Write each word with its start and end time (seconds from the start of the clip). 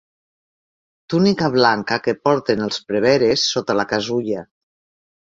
Túnica 1.13 1.49
blanca 1.55 1.97
que 2.07 2.15
porten 2.27 2.67
els 2.67 2.79
preveres 2.93 3.43
sota 3.51 3.75
la 3.81 3.85
casulla. 3.93 4.47